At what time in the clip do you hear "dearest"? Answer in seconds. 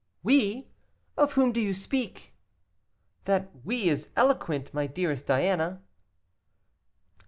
4.87-5.27